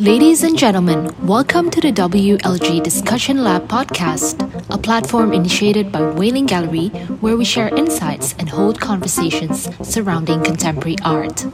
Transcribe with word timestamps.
Ladies 0.00 0.42
and 0.42 0.56
gentlemen, 0.56 1.14
welcome 1.26 1.68
to 1.68 1.82
the 1.82 1.92
WLG 1.92 2.82
Discussion 2.82 3.44
Lab 3.44 3.68
podcast, 3.68 4.40
a 4.70 4.78
platform 4.78 5.34
initiated 5.34 5.92
by 5.92 6.00
Wei-Ling 6.00 6.46
Gallery 6.46 6.88
where 7.20 7.36
we 7.36 7.44
share 7.44 7.68
insights 7.76 8.34
and 8.38 8.48
hold 8.48 8.80
conversations 8.80 9.68
surrounding 9.86 10.42
contemporary 10.42 10.96
art. 11.04 11.44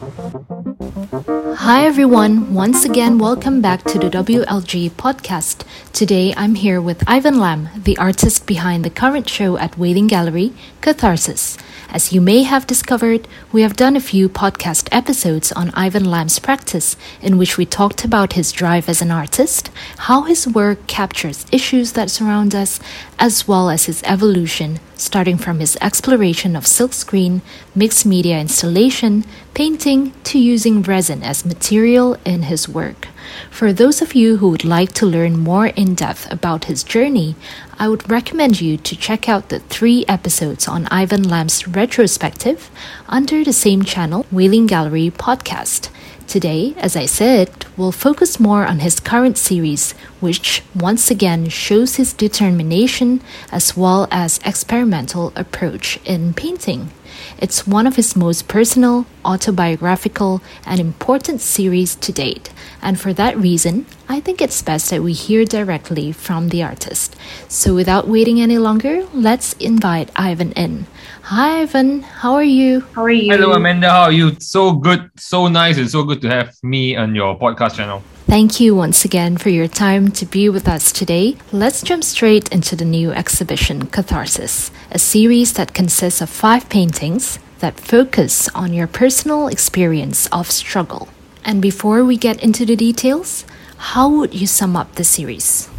Hi 1.57 1.85
everyone, 1.85 2.55
once 2.55 2.85
again 2.85 3.19
welcome 3.19 3.61
back 3.61 3.83
to 3.87 3.99
the 3.99 4.09
WLG 4.09 4.91
podcast. 4.91 5.65
Today 5.93 6.33
I'm 6.37 6.55
here 6.55 6.81
with 6.81 7.03
Ivan 7.09 7.41
Lam, 7.41 7.71
the 7.75 7.99
artist 7.99 8.47
behind 8.47 8.85
the 8.85 8.91
current 8.91 9.29
show 9.29 9.57
at 9.59 9.77
Wei-Ling 9.77 10.07
Gallery, 10.07 10.53
Catharsis. 10.81 11.59
As 11.97 12.13
you 12.13 12.21
may 12.21 12.43
have 12.43 12.67
discovered, 12.67 13.27
we 13.53 13.63
have 13.63 13.75
done 13.75 13.97
a 13.97 14.01
few 14.01 14.29
podcast 14.29 14.87
episodes 14.93 15.51
on 15.51 15.71
Ivan 15.71 16.05
Lam's 16.05 16.39
practice, 16.39 16.95
in 17.23 17.39
which 17.39 17.57
we 17.57 17.65
talked 17.65 18.05
about 18.05 18.35
his 18.35 18.53
drive 18.53 18.91
as 18.91 19.01
an 19.01 19.11
artist, 19.11 19.71
how 20.01 20.25
his 20.25 20.47
work 20.47 20.87
captures 20.89 21.47
issues 21.51 21.93
that 21.93 22.11
surround 22.11 22.55
us, 22.55 22.81
as 23.19 23.49
well 23.49 23.71
as 23.71 23.87
his 23.87 24.03
evolution, 24.03 24.79
starting 24.95 25.39
from 25.39 25.59
his 25.59 25.79
exploration 25.81 26.55
of 26.55 26.65
silkscreen, 26.65 27.41
mixed 27.75 28.05
media 28.05 28.39
installation, 28.39 29.25
painting, 29.55 30.13
to 30.25 30.39
using 30.39 30.83
resin 30.83 31.23
as 31.23 31.47
material 31.47 32.19
in 32.27 32.43
his 32.43 32.69
work. 32.69 33.09
For 33.51 33.73
those 33.73 34.03
of 34.03 34.15
you 34.15 34.37
who 34.37 34.51
would 34.51 34.65
like 34.65 34.93
to 34.93 35.07
learn 35.07 35.39
more 35.39 35.69
in 35.69 35.95
depth 35.95 36.31
about 36.31 36.67
his 36.67 36.85
journey, 36.85 37.37
I 37.79 37.89
would 37.89 38.11
recommend 38.11 38.63
you 38.63 38.79
to 38.79 38.97
check 38.97 39.29
out 39.29 39.51
the 39.51 39.59
three 39.59 40.07
episodes 40.09 40.67
on 40.67 40.87
Ivan 40.87 41.23
Lam's 41.29 41.69
retrospective 41.69 42.71
under 43.07 43.45
the 43.45 43.53
same 43.53 43.83
channel, 43.83 44.25
Wei-Ling 44.33 44.67
Gallery 44.67 45.11
Podcast. 45.11 45.91
Today, 46.27 46.75
as 46.79 46.97
I 46.97 47.05
said, 47.05 47.67
we'll 47.77 47.93
focus 47.93 48.41
more 48.41 48.65
on 48.67 48.79
his 48.79 48.99
current 48.99 49.37
series, 49.37 49.93
which 50.21 50.63
once 50.75 51.11
again 51.11 51.51
shows 51.51 51.97
his 51.97 52.15
determination 52.15 53.21
as 53.53 53.77
well 53.77 54.09
as 54.11 54.41
experimental 54.45 55.35
approach 55.37 56.01
in 56.07 56.33
painting. 56.33 56.91
It's 57.39 57.67
one 57.67 57.87
of 57.87 57.97
his 57.97 58.17
most 58.17 58.49
personal, 58.49 59.05
autobiographical, 59.25 60.41
and 60.65 60.81
important 60.81 61.43
series 61.43 61.95
to 61.97 62.11
date, 62.11 62.51
and 62.81 62.99
for 62.99 63.13
that 63.13 63.37
reason, 63.37 63.85
I 64.09 64.21
think 64.21 64.41
it's 64.41 64.63
best 64.63 64.89
that 64.91 65.03
we 65.03 65.13
hear 65.13 65.45
directly 65.45 66.13
from 66.13 66.49
the 66.49 66.63
artist. 66.63 67.15
So 67.49 67.75
without 67.75 68.09
waiting 68.09 68.41
any 68.41 68.57
longer, 68.57 69.07
let's 69.13 69.53
invite 69.55 70.11
Ivan 70.17 70.53
in. 70.53 70.87
Hi, 71.25 71.61
Ivan. 71.61 72.03
How 72.03 72.35
are 72.35 72.43
you? 72.43 72.81
How 72.95 73.05
are 73.05 73.11
you? 73.11 73.31
Hello, 73.31 73.53
Amanda. 73.53 73.91
How 73.91 74.03
are 74.05 74.13
you? 74.13 74.37
So 74.41 74.73
good, 74.73 75.11
so 75.17 75.49
nice, 75.49 75.77
and 75.77 75.91
so 75.91 76.05
good 76.05 76.23
to 76.23 76.29
have 76.31 76.55
me 76.63 76.97
on 76.97 77.15
your 77.15 77.39
podcast 77.39 77.77
channel. 77.77 78.03
Thank 78.29 78.59
you 78.59 78.75
once 78.75 79.05
again 79.05 79.37
for 79.37 79.51
your 79.51 79.69
time 79.69 80.11
to 80.11 80.27
be 80.27 80.49
with 80.49 80.67
us 80.67 80.91
today. 80.91 81.37
Let's 81.53 81.81
jump 81.81 82.03
straight 82.03 82.49
into 82.49 82.75
the 82.75 82.85
new 82.85 83.13
exhibition, 83.13 83.87
Catharsis, 83.87 84.73
a 84.91 84.99
series 84.99 85.53
that 85.53 85.75
consists 85.75 86.21
of 86.21 86.29
five 86.29 86.69
paintings 86.69 87.39
that 87.61 87.79
focus 87.79 88.49
on 88.49 88.75
your 88.75 88.89
personal 88.89 89.47
experience 89.47 90.27
of 90.33 90.51
struggle. 90.51 91.09
And 91.45 91.63
before 91.63 92.05
we 92.05 92.17
get 92.17 92.43
into 92.43 92.67
the 92.67 92.75
details, 92.75 93.45
how 93.77 94.11
would 94.11 94.35
you 94.35 94.49
sum 94.49 94.75
up 94.75 94.97
the 94.97 95.05
series? 95.05 95.71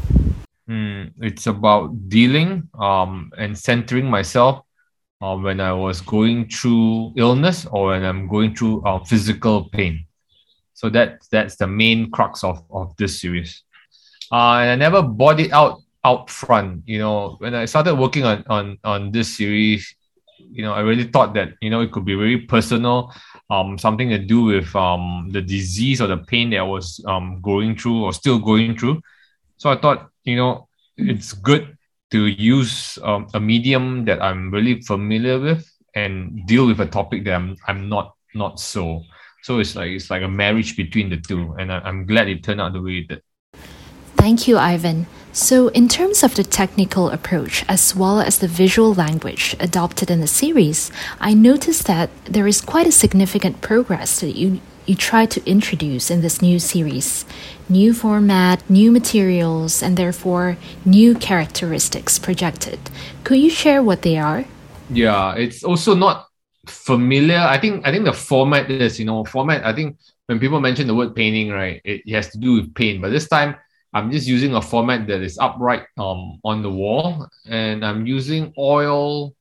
Mm, 0.69 1.11
it's 1.19 1.47
about 1.47 2.07
dealing 2.07 2.69
um, 2.79 3.29
and 3.37 3.57
centering 3.57 4.09
myself 4.09 4.63
uh, 5.19 5.35
when 5.35 5.59
I 5.59 5.73
was 5.73 5.99
going 5.99 6.47
through 6.47 7.11
illness 7.17 7.67
or 7.69 7.87
when 7.87 8.05
I'm 8.05 8.29
going 8.29 8.55
through 8.55 8.83
uh, 8.83 9.03
physical 9.03 9.67
pain. 9.69 10.06
So 10.77 10.89
that 10.89 11.25
that's 11.31 11.55
the 11.55 11.65
main 11.65 12.11
crux 12.11 12.43
of, 12.43 12.61
of 12.69 12.95
this 12.97 13.19
series. 13.19 13.63
Uh, 14.31 14.61
and 14.61 14.69
I 14.69 14.75
never 14.75 15.01
bought 15.01 15.39
it 15.39 15.51
out 15.51 15.81
out 16.05 16.29
front. 16.29 16.83
You 16.85 16.99
know, 16.99 17.35
when 17.39 17.55
I 17.55 17.65
started 17.65 17.95
working 17.95 18.25
on 18.25 18.43
on 18.45 18.77
on 18.83 19.11
this 19.11 19.35
series, 19.35 19.95
you 20.37 20.61
know, 20.61 20.73
I 20.73 20.81
really 20.81 21.05
thought 21.05 21.33
that 21.33 21.57
you 21.61 21.71
know 21.71 21.81
it 21.81 21.91
could 21.91 22.05
be 22.05 22.13
very 22.13 22.45
personal, 22.45 23.11
um, 23.49 23.79
something 23.79 24.09
to 24.09 24.19
do 24.19 24.43
with 24.43 24.69
um 24.75 25.29
the 25.33 25.41
disease 25.41 25.99
or 25.99 26.05
the 26.05 26.21
pain 26.29 26.51
that 26.51 26.59
I 26.59 26.69
was 26.69 27.01
um 27.07 27.41
going 27.41 27.75
through 27.75 28.03
or 28.03 28.13
still 28.13 28.37
going 28.37 28.77
through. 28.77 29.01
So 29.57 29.71
I 29.71 29.77
thought, 29.81 30.11
you 30.25 30.35
know, 30.35 30.69
it's 30.95 31.33
good 31.33 31.75
to 32.11 32.27
use 32.27 32.99
um, 33.01 33.25
a 33.33 33.39
medium 33.39 34.05
that 34.05 34.21
I'm 34.21 34.51
really 34.51 34.81
familiar 34.81 35.39
with 35.39 35.65
and 35.95 36.45
deal 36.45 36.67
with 36.67 36.79
a 36.81 36.85
topic 36.85 37.25
that 37.25 37.33
I'm 37.33 37.57
I'm 37.67 37.89
not 37.89 38.13
not 38.35 38.59
so. 38.59 39.01
So 39.47 39.59
it's 39.59 39.77
like 39.77 39.91
it's 39.91 40.09
like 40.09 40.23
a 40.23 40.27
marriage 40.27 40.75
between 40.75 41.09
the 41.09 41.15
two, 41.15 41.55
and 41.57 41.71
I, 41.71 41.79
I'm 41.79 42.05
glad 42.05 42.27
it 42.27 42.43
turned 42.43 42.59
out 42.59 42.73
the 42.73 42.81
way 42.81 42.97
it 42.97 43.07
did. 43.07 43.21
Thank 44.17 44.45
you, 44.45 44.57
Ivan. 44.57 45.07
So, 45.31 45.69
in 45.69 45.87
terms 45.87 46.21
of 46.21 46.35
the 46.35 46.43
technical 46.43 47.09
approach 47.09 47.63
as 47.69 47.95
well 47.95 48.19
as 48.19 48.39
the 48.39 48.49
visual 48.49 48.93
language 48.93 49.55
adopted 49.57 50.11
in 50.11 50.19
the 50.19 50.27
series, 50.27 50.91
I 51.21 51.33
noticed 51.33 51.87
that 51.87 52.09
there 52.25 52.45
is 52.45 52.59
quite 52.59 52.87
a 52.87 52.91
significant 52.91 53.61
progress 53.61 54.19
that 54.19 54.35
you 54.35 54.59
you 54.85 54.95
try 54.95 55.25
to 55.25 55.39
introduce 55.49 56.11
in 56.11 56.19
this 56.19 56.41
new 56.41 56.59
series. 56.59 57.23
New 57.69 57.93
format, 57.93 58.69
new 58.69 58.91
materials, 58.91 59.81
and 59.81 59.95
therefore 59.95 60.57
new 60.83 61.15
characteristics 61.15 62.19
projected. 62.19 62.79
Could 63.23 63.39
you 63.39 63.49
share 63.49 63.81
what 63.81 64.01
they 64.01 64.17
are? 64.17 64.43
Yeah, 64.89 65.35
it's 65.35 65.63
also 65.63 65.95
not 65.95 66.26
familiar. 66.69 67.39
I 67.39 67.59
think 67.59 67.85
I 67.87 67.91
think 67.91 68.05
the 68.05 68.13
format 68.13 68.69
is, 68.69 68.99
you 68.99 69.05
know, 69.05 69.23
format. 69.25 69.65
I 69.65 69.73
think 69.73 69.97
when 70.27 70.39
people 70.39 70.59
mention 70.59 70.87
the 70.87 70.95
word 70.95 71.15
painting, 71.15 71.49
right, 71.49 71.81
it, 71.83 72.03
it 72.05 72.13
has 72.13 72.29
to 72.31 72.37
do 72.37 72.53
with 72.53 72.73
paint. 72.75 73.01
But 73.01 73.09
this 73.09 73.27
time 73.27 73.55
I'm 73.93 74.11
just 74.11 74.27
using 74.27 74.55
a 74.55 74.61
format 74.61 75.07
that 75.07 75.21
is 75.21 75.37
upright 75.37 75.83
um 75.97 76.39
on 76.43 76.61
the 76.61 76.69
wall, 76.71 77.27
and 77.45 77.85
I'm 77.85 78.05
using 78.05 78.53
oil, 78.57 79.33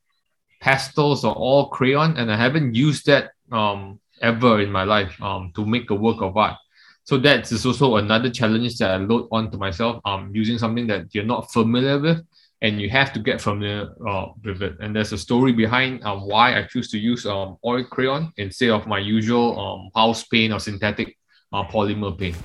pastels, 0.61 1.25
or 1.25 1.35
all 1.35 1.69
crayon, 1.69 2.17
and 2.17 2.31
I 2.31 2.37
haven't 2.37 2.75
used 2.75 3.07
that 3.07 3.33
um 3.53 4.01
ever 4.23 4.61
in 4.61 4.73
my 4.73 4.85
life 4.85 5.21
um 5.21 5.53
to 5.55 5.67
make 5.67 5.91
a 5.91 5.95
work 5.95 6.23
of 6.23 6.37
art. 6.37 6.57
So 7.05 7.19
that's 7.19 7.53
also 7.65 7.97
another 7.97 8.31
challenge 8.31 8.79
that 8.79 8.91
I 8.91 8.97
load 8.97 9.29
onto 9.31 9.59
myself. 9.59 10.01
Um, 10.05 10.33
using 10.35 10.59
something 10.59 10.89
that 10.89 11.15
you're 11.15 11.25
not 11.25 11.53
familiar 11.53 12.01
with 12.01 12.27
and 12.63 12.81
you 12.81 12.89
have 12.89 13.13
to 13.13 13.21
get 13.21 13.41
familiar 13.41 13.91
uh, 14.09 14.27
with 14.45 14.63
it. 14.63 14.77
And 14.81 14.97
there's 14.97 15.13
a 15.13 15.19
story 15.19 15.53
behind 15.53 16.03
um, 16.05 16.27
why 16.27 16.59
I 16.59 16.63
choose 16.65 16.91
to 16.91 16.99
use 16.99 17.27
um, 17.27 17.57
oil 17.65 17.85
crayon 17.85 18.33
instead 18.37 18.71
of 18.71 18.87
my 18.87 18.99
usual 18.99 19.59
um, 19.59 19.91
house 19.95 20.25
paint 20.25 20.53
or 20.53 20.61
synthetic 20.61 21.17
uh, 21.53 21.65
polymer 21.65 22.19
paint. 22.19 22.37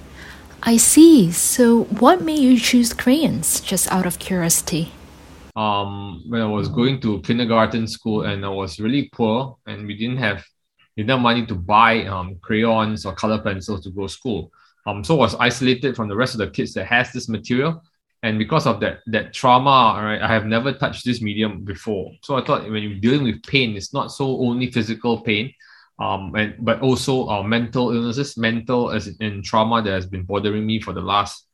I 0.64 0.78
see. 0.78 1.32
So, 1.32 1.86
what 1.86 2.22
made 2.22 2.40
you 2.40 2.60
choose 2.60 2.94
crayons, 2.94 3.62
just 3.62 3.92
out 3.92 4.06
of 4.06 4.20
curiosity? 4.20 4.92
Um, 5.56 6.24
when 6.28 6.42
I 6.42 6.46
was 6.46 6.70
going 6.70 7.02
to 7.02 7.22
kindergarten 7.22 7.88
school 7.88 8.24
and 8.24 8.46
I 8.46 8.50
was 8.50 8.80
really 8.80 9.10
poor 9.12 9.58
and 9.66 9.88
we 9.88 9.98
didn't 9.98 10.18
have 10.18 10.46
enough 10.98 11.20
money 11.20 11.46
to 11.48 11.56
buy 11.56 12.06
um, 12.06 12.38
crayons 12.42 13.06
or 13.06 13.14
color 13.14 13.42
pencils 13.42 13.82
to 13.84 13.92
go 13.92 14.04
to 14.04 14.10
school. 14.10 14.52
Um, 14.86 15.04
so 15.04 15.16
I 15.16 15.20
was 15.20 15.36
isolated 15.36 15.96
from 15.96 16.10
the 16.10 16.16
rest 16.16 16.36
of 16.36 16.40
the 16.40 16.50
kids 16.50 16.74
that 16.74 16.86
has 16.86 17.12
this 17.12 17.28
material 17.28 17.84
and 18.24 18.38
because 18.38 18.68
of 18.68 18.80
that 18.80 19.00
that 19.08 19.34
trauma 19.34 20.00
right 20.02 20.22
i 20.22 20.28
have 20.28 20.46
never 20.46 20.72
touched 20.74 21.06
this 21.06 21.22
medium 21.22 21.64
before. 21.64 22.12
So 22.24 22.38
i 22.38 22.44
thought 22.44 22.70
when 22.70 22.84
you're 22.84 23.00
dealing 23.00 23.24
with 23.24 23.44
pain 23.44 23.76
it's 23.76 23.94
not 23.94 24.12
so 24.12 24.26
only 24.42 24.72
physical 24.72 25.22
pain 25.22 25.54
um 26.00 26.34
and 26.36 26.56
but 26.60 26.82
also 26.82 27.28
uh, 27.28 27.44
mental 27.44 27.92
illnesses 27.92 28.38
mental 28.38 28.92
as 28.92 29.08
in 29.20 29.42
trauma 29.44 29.82
that 29.82 29.92
has 29.92 30.06
been 30.06 30.24
bothering 30.24 30.66
me 30.66 30.80
for 30.80 30.94
the 30.94 31.02
last 31.02 31.48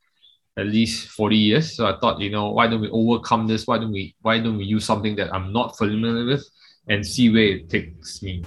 at 0.57 0.66
least 0.66 1.09
40 1.09 1.38
years. 1.38 1.75
So 1.75 1.85
i 1.85 1.97
thought 2.00 2.19
you 2.19 2.29
know 2.29 2.51
why 2.51 2.67
don't 2.67 2.81
we 2.81 2.89
overcome 2.89 3.47
this? 3.47 3.67
Why 3.67 3.78
don't 3.78 3.91
we 3.91 4.16
why 4.22 4.39
don't 4.39 4.57
we 4.57 4.66
use 4.66 4.85
something 4.85 5.16
that 5.17 5.34
i'm 5.34 5.53
not 5.53 5.78
familiar 5.78 6.25
with 6.25 6.44
and 6.88 7.05
see 7.05 7.29
where 7.29 7.57
it 7.57 7.69
takes 7.69 8.22
me? 8.22 8.44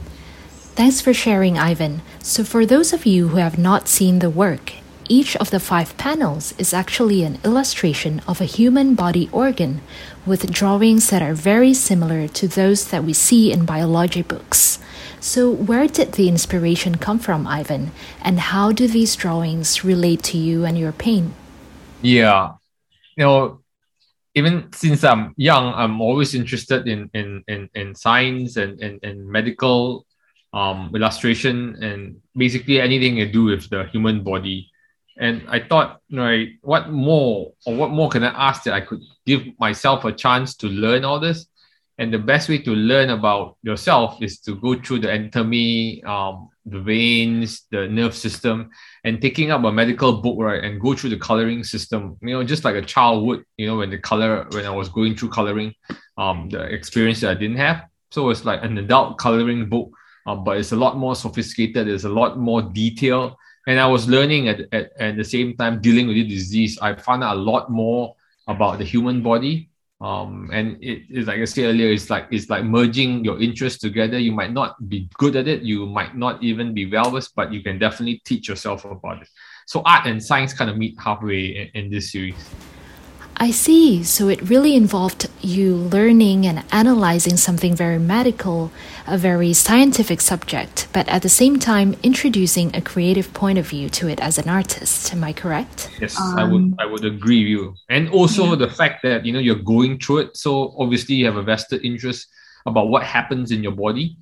Thanks 0.80 1.00
for 1.00 1.12
sharing, 1.12 1.58
Ivan. 1.58 2.00
So, 2.22 2.42
for 2.42 2.64
those 2.64 2.94
of 2.94 3.04
you 3.04 3.28
who 3.28 3.36
have 3.36 3.58
not 3.58 3.86
seen 3.86 4.20
the 4.20 4.30
work, 4.30 4.79
each 5.10 5.34
of 5.36 5.50
the 5.50 5.58
five 5.58 5.96
panels 5.96 6.54
is 6.56 6.72
actually 6.72 7.24
an 7.24 7.38
illustration 7.44 8.22
of 8.28 8.40
a 8.40 8.44
human 8.44 8.94
body 8.94 9.28
organ 9.32 9.80
with 10.24 10.52
drawings 10.52 11.10
that 11.10 11.20
are 11.20 11.34
very 11.34 11.74
similar 11.74 12.28
to 12.28 12.46
those 12.46 12.88
that 12.90 13.02
we 13.02 13.12
see 13.12 13.50
in 13.50 13.66
biology 13.66 14.22
books. 14.22 14.78
So, 15.18 15.50
where 15.50 15.88
did 15.88 16.12
the 16.12 16.28
inspiration 16.28 16.94
come 16.94 17.18
from, 17.18 17.46
Ivan? 17.46 17.90
And 18.22 18.38
how 18.38 18.70
do 18.70 18.86
these 18.86 19.16
drawings 19.16 19.84
relate 19.84 20.22
to 20.30 20.38
you 20.38 20.64
and 20.64 20.78
your 20.78 20.92
pain? 20.92 21.34
Yeah, 22.00 22.54
you 23.16 23.24
know, 23.24 23.60
even 24.34 24.72
since 24.72 25.02
I'm 25.02 25.34
young, 25.36 25.74
I'm 25.74 26.00
always 26.00 26.34
interested 26.34 26.86
in 26.86 27.10
in 27.12 27.42
in, 27.48 27.68
in 27.74 27.94
science 27.94 28.56
and, 28.56 28.80
and, 28.80 29.02
and 29.02 29.28
medical 29.28 30.06
um, 30.52 30.90
illustration 30.94 31.76
and 31.82 32.16
basically 32.36 32.80
anything 32.80 33.16
to 33.16 33.26
do 33.26 33.44
with 33.44 33.68
the 33.70 33.84
human 33.92 34.22
body. 34.22 34.69
And 35.20 35.42
I 35.48 35.60
thought, 35.60 36.00
right, 36.10 36.48
what 36.62 36.90
more 36.90 37.52
or 37.66 37.76
what 37.76 37.90
more 37.90 38.08
can 38.08 38.24
I 38.24 38.48
ask 38.48 38.64
that 38.64 38.74
I 38.74 38.80
could 38.80 39.00
give 39.26 39.42
myself 39.58 40.04
a 40.04 40.12
chance 40.12 40.56
to 40.56 40.66
learn 40.66 41.04
all 41.04 41.20
this? 41.20 41.46
And 41.98 42.12
the 42.12 42.18
best 42.18 42.48
way 42.48 42.56
to 42.62 42.70
learn 42.70 43.10
about 43.10 43.58
yourself 43.62 44.22
is 44.22 44.40
to 44.40 44.56
go 44.56 44.74
through 44.80 45.00
the 45.00 45.10
anatomy, 45.10 46.02
um, 46.04 46.48
the 46.64 46.80
veins, 46.80 47.66
the 47.70 47.86
nerve 47.88 48.14
system, 48.14 48.70
and 49.04 49.20
taking 49.20 49.50
up 49.50 49.62
a 49.64 49.70
medical 49.70 50.22
book, 50.22 50.36
right, 50.38 50.64
and 50.64 50.80
go 50.80 50.94
through 50.94 51.10
the 51.10 51.18
coloring 51.18 51.62
system. 51.64 52.16
You 52.22 52.30
know, 52.30 52.42
just 52.42 52.64
like 52.64 52.76
a 52.76 52.82
child 52.82 53.26
would. 53.26 53.44
You 53.58 53.66
know, 53.66 53.76
when 53.76 53.90
the 53.90 53.98
color, 53.98 54.46
when 54.52 54.64
I 54.64 54.70
was 54.70 54.88
going 54.88 55.14
through 55.14 55.28
coloring, 55.28 55.74
um, 56.16 56.48
the 56.48 56.62
experience 56.62 57.20
that 57.20 57.32
I 57.32 57.34
didn't 57.34 57.58
have. 57.58 57.84
So 58.10 58.30
it's 58.30 58.46
like 58.46 58.64
an 58.64 58.78
adult 58.78 59.18
coloring 59.18 59.68
book, 59.68 59.90
um, 60.26 60.42
but 60.42 60.56
it's 60.56 60.72
a 60.72 60.76
lot 60.76 60.96
more 60.96 61.14
sophisticated. 61.14 61.86
There's 61.86 62.06
a 62.06 62.08
lot 62.08 62.38
more 62.38 62.62
detail, 62.62 63.36
and 63.66 63.78
I 63.78 63.86
was 63.86 64.08
learning 64.08 64.48
at, 64.48 64.60
at, 64.72 64.92
at 64.98 65.16
the 65.16 65.24
same 65.24 65.56
time 65.56 65.80
dealing 65.80 66.06
with 66.06 66.16
the 66.16 66.26
disease. 66.26 66.78
I 66.80 66.94
found 66.94 67.22
out 67.22 67.36
a 67.36 67.40
lot 67.40 67.70
more 67.70 68.16
about 68.46 68.78
the 68.78 68.84
human 68.84 69.22
body 69.22 69.70
um, 70.00 70.48
and 70.50 70.82
it 70.82 71.02
is 71.10 71.26
like 71.26 71.40
I 71.40 71.44
said 71.44 71.66
earlier, 71.66 71.92
it's 71.92 72.08
like 72.08 72.28
it's 72.30 72.48
like 72.48 72.64
merging 72.64 73.22
your 73.22 73.40
interests 73.40 73.80
together. 73.80 74.18
You 74.18 74.32
might 74.32 74.52
not 74.52 74.88
be 74.88 75.10
good 75.18 75.36
at 75.36 75.46
it, 75.46 75.62
you 75.62 75.84
might 75.84 76.16
not 76.16 76.42
even 76.42 76.72
be 76.72 76.90
well 76.90 77.10
versed, 77.10 77.34
but 77.36 77.52
you 77.52 77.62
can 77.62 77.78
definitely 77.78 78.22
teach 78.24 78.48
yourself 78.48 78.86
about 78.86 79.22
it. 79.22 79.28
So 79.66 79.82
art 79.84 80.06
and 80.06 80.22
science 80.22 80.54
kind 80.54 80.70
of 80.70 80.78
meet 80.78 80.98
halfway 80.98 81.70
in, 81.74 81.84
in 81.84 81.90
this 81.90 82.12
series. 82.12 82.48
I 83.42 83.52
see. 83.52 84.04
So 84.04 84.28
it 84.28 84.50
really 84.50 84.76
involved 84.76 85.26
you 85.40 85.74
learning 85.74 86.46
and 86.46 86.62
analyzing 86.70 87.38
something 87.38 87.74
very 87.74 87.98
medical, 87.98 88.70
a 89.06 89.16
very 89.16 89.54
scientific 89.54 90.20
subject, 90.20 90.88
but 90.92 91.08
at 91.08 91.22
the 91.22 91.30
same 91.30 91.58
time 91.58 91.96
introducing 92.02 92.76
a 92.76 92.82
creative 92.82 93.32
point 93.32 93.56
of 93.56 93.66
view 93.66 93.88
to 93.88 94.08
it 94.08 94.20
as 94.20 94.36
an 94.36 94.50
artist. 94.50 95.14
Am 95.14 95.24
I 95.24 95.32
correct? 95.32 95.88
Yes, 95.98 96.20
um, 96.20 96.38
I 96.38 96.44
would 96.44 96.74
I 96.80 96.84
would 96.84 97.04
agree 97.06 97.40
with 97.44 97.50
you. 97.50 97.74
And 97.88 98.10
also 98.10 98.50
yeah. 98.50 98.56
the 98.56 98.68
fact 98.68 99.02
that 99.04 99.24
you 99.24 99.32
know 99.32 99.38
you're 99.38 99.64
going 99.76 99.98
through 99.98 100.18
it, 100.18 100.36
so 100.36 100.74
obviously 100.78 101.14
you 101.14 101.24
have 101.24 101.36
a 101.36 101.42
vested 101.42 101.82
interest 101.82 102.28
about 102.66 102.88
what 102.88 103.02
happens 103.04 103.52
in 103.52 103.62
your 103.62 103.72
body 103.72 104.18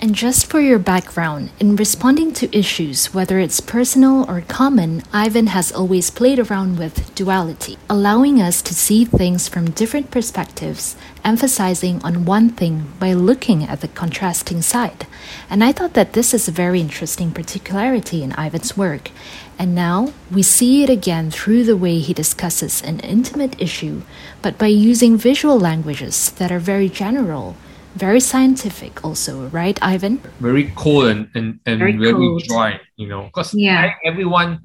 and 0.00 0.14
just 0.14 0.46
for 0.46 0.60
your 0.60 0.78
background, 0.78 1.50
in 1.58 1.74
responding 1.74 2.32
to 2.34 2.56
issues, 2.56 3.12
whether 3.12 3.40
it's 3.40 3.58
personal 3.60 4.24
or 4.30 4.42
common, 4.42 5.02
Ivan 5.12 5.48
has 5.48 5.72
always 5.72 6.08
played 6.08 6.38
around 6.38 6.78
with 6.78 7.12
duality, 7.16 7.76
allowing 7.90 8.40
us 8.40 8.62
to 8.62 8.74
see 8.74 9.04
things 9.04 9.48
from 9.48 9.72
different 9.72 10.12
perspectives, 10.12 10.94
emphasizing 11.24 12.00
on 12.04 12.24
one 12.24 12.50
thing 12.50 12.92
by 13.00 13.12
looking 13.12 13.64
at 13.64 13.80
the 13.80 13.88
contrasting 13.88 14.62
side. 14.62 15.06
And 15.50 15.64
I 15.64 15.72
thought 15.72 15.94
that 15.94 16.12
this 16.12 16.32
is 16.32 16.46
a 16.46 16.52
very 16.52 16.80
interesting 16.80 17.32
particularity 17.32 18.22
in 18.22 18.38
Ivan's 18.38 18.76
work. 18.76 19.10
And 19.58 19.74
now 19.74 20.12
we 20.30 20.44
see 20.44 20.84
it 20.84 20.90
again 20.90 21.32
through 21.32 21.64
the 21.64 21.76
way 21.76 21.98
he 21.98 22.14
discusses 22.14 22.82
an 22.82 23.00
intimate 23.00 23.60
issue, 23.60 24.02
but 24.42 24.58
by 24.58 24.68
using 24.68 25.16
visual 25.16 25.58
languages 25.58 26.30
that 26.38 26.52
are 26.52 26.60
very 26.60 26.88
general 26.88 27.56
very 27.98 28.20
scientific 28.20 29.04
also 29.04 29.48
right 29.48 29.78
ivan? 29.82 30.18
Very 30.40 30.72
cold 30.76 31.06
and 31.06 31.28
and, 31.34 31.60
and 31.66 31.78
very, 31.78 31.96
very 31.96 32.38
dry 32.48 32.80
you 32.96 33.08
know 33.08 33.24
because 33.24 33.54
yeah. 33.54 33.94
Everyone 34.04 34.60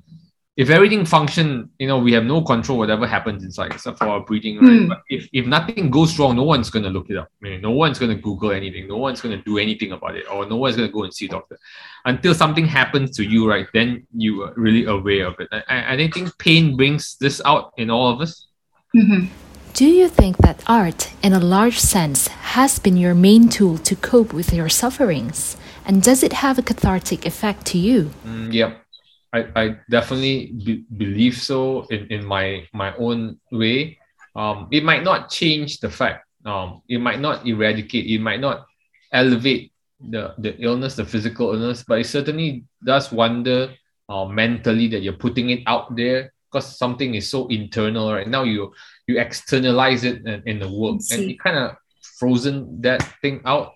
if 0.55 0.69
everything 0.69 1.03
function 1.03 1.69
you 1.79 1.87
know 1.87 1.97
we 1.97 2.13
have 2.13 2.25
no 2.25 2.41
control 2.41 2.77
whatever 2.77 3.07
happens 3.07 3.43
inside 3.43 3.71
except 3.73 3.97
for 3.97 4.05
our 4.05 4.19
breathing 4.19 4.57
right? 4.59 4.81
Mm. 4.81 4.89
but 4.89 5.01
if, 5.09 5.27
if 5.33 5.47
nothing 5.47 5.89
goes 5.89 6.19
wrong 6.19 6.35
no 6.35 6.43
one's 6.43 6.69
going 6.69 6.83
to 6.83 6.91
look 6.91 7.09
it 7.09 7.17
up. 7.17 7.29
I 7.41 7.49
mean, 7.49 7.61
no 7.61 7.71
one's 7.71 7.97
going 7.97 8.15
to 8.15 8.21
google 8.21 8.51
anything. 8.51 8.87
No 8.87 8.97
one's 8.97 9.19
going 9.19 9.35
to 9.35 9.43
do 9.43 9.57
anything 9.57 9.93
about 9.93 10.15
it 10.15 10.25
or 10.31 10.45
no 10.45 10.57
one's 10.57 10.75
going 10.75 10.87
to 10.87 10.93
go 10.93 11.03
and 11.03 11.13
see 11.13 11.25
a 11.25 11.29
doctor. 11.29 11.57
Until 12.05 12.35
something 12.35 12.67
happens 12.67 13.17
to 13.17 13.23
you 13.23 13.49
right 13.49 13.67
then 13.73 14.05
you 14.15 14.43
are 14.43 14.53
really 14.55 14.85
aware 14.85 15.25
of 15.25 15.35
it. 15.39 15.47
I, 15.51 15.93
I 15.93 16.09
think 16.09 16.37
pain 16.37 16.77
brings 16.77 17.17
this 17.19 17.41
out 17.45 17.73
in 17.77 17.89
all 17.89 18.09
of 18.09 18.21
us. 18.21 18.47
Mm-hmm. 18.95 19.25
Do 19.73 19.87
you 19.87 20.07
think 20.07 20.37
that 20.37 20.61
art, 20.67 21.09
in 21.23 21.33
a 21.33 21.39
large 21.39 21.79
sense, 21.79 22.27
has 22.53 22.77
been 22.77 22.95
your 22.95 23.15
main 23.15 23.49
tool 23.49 23.79
to 23.79 23.95
cope 23.95 24.31
with 24.31 24.53
your 24.53 24.69
sufferings? 24.69 25.57
And 25.83 26.03
does 26.03 26.21
it 26.21 26.45
have 26.45 26.59
a 26.59 26.61
cathartic 26.61 27.25
effect 27.25 27.65
to 27.73 27.79
you? 27.79 28.11
Mm, 28.23 28.53
yeah, 28.53 28.73
I, 29.33 29.47
I 29.55 29.77
definitely 29.89 30.53
be- 30.63 30.85
believe 30.95 31.41
so 31.41 31.87
in, 31.89 32.05
in 32.11 32.23
my, 32.23 32.67
my 32.71 32.95
own 32.97 33.39
way. 33.51 33.97
Um, 34.35 34.67
it 34.69 34.83
might 34.83 35.03
not 35.03 35.31
change 35.31 35.79
the 35.79 35.89
fact, 35.89 36.27
um, 36.45 36.83
it 36.87 37.01
might 37.01 37.19
not 37.19 37.47
eradicate, 37.47 38.05
it 38.05 38.21
might 38.21 38.41
not 38.41 38.67
elevate 39.11 39.73
the, 39.99 40.35
the 40.37 40.55
illness, 40.61 40.95
the 40.95 41.05
physical 41.05 41.51
illness, 41.51 41.83
but 41.87 41.97
it 41.97 42.05
certainly 42.05 42.63
does 42.85 43.11
wonder 43.11 43.73
uh, 44.07 44.25
mentally 44.25 44.87
that 44.89 45.01
you're 45.01 45.13
putting 45.13 45.49
it 45.49 45.63
out 45.65 45.95
there 45.95 46.31
because 46.53 46.77
something 46.77 47.15
is 47.15 47.27
so 47.27 47.47
internal 47.47 48.13
right 48.13 48.27
now 48.27 48.43
you 48.43 48.71
you 49.07 49.19
externalize 49.19 50.03
it 50.03 50.25
in, 50.25 50.43
in 50.45 50.59
the 50.59 50.69
work 50.69 51.01
and 51.11 51.23
you 51.23 51.37
kind 51.37 51.57
of 51.57 51.75
frozen 52.19 52.81
that 52.81 53.01
thing 53.21 53.41
out 53.45 53.73